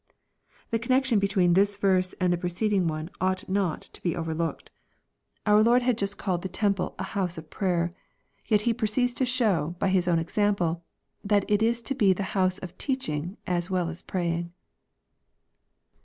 [0.71, 4.71] ]The connection between thia verse and the preceding one ought not tx) be overlooked,
[5.45, 5.59] Om ■LVKB, CHAF.
[5.59, 5.63] XX.
[5.63, 7.91] 319 Lord had just called the temple" the house of prayer."
[8.47, 10.81] Yet He proceeds to show, by His own example,
[11.23, 14.51] that it is to be the house of" teaching" as weQ as praying.